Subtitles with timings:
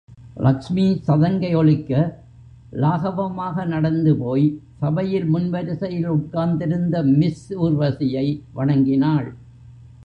[0.45, 1.91] லக்ஷ்மி சதங்கை ஒலிக்க
[2.83, 8.27] லாகவமாக நடந்து போய்ச் சபையில் முன் வரிசையில் உட்கார்ந்திருந்த மிஸ் ஊர்வசியை
[8.53, 9.29] வணங்கினாள்.